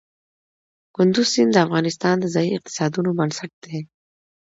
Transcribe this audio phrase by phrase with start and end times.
[0.95, 3.79] کندز سیند د افغانستان د ځایي اقتصادونو بنسټ دی.